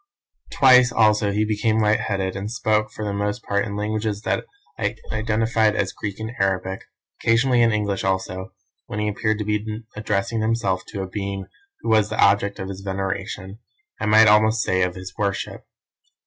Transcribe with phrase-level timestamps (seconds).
[0.51, 4.45] Twice also he became light headed, and spoke, for the most part in languages that
[4.79, 6.81] I identified as Greek and Arabic;
[7.21, 8.51] occasionally in English also,
[8.87, 11.45] when he appeared to be addressing himself to a being
[11.81, 13.59] who was the object of his veneration,
[13.99, 15.67] I might almost say of his worship.